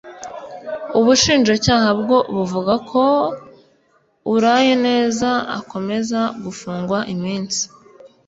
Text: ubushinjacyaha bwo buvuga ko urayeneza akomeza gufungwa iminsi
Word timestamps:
ubushinjacyaha 0.99 1.89
bwo 2.01 2.17
buvuga 2.35 2.73
ko 2.89 3.03
urayeneza 4.33 5.31
akomeza 5.59 6.19
gufungwa 6.43 6.97
iminsi 7.13 7.61